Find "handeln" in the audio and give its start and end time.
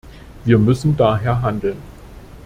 1.43-1.77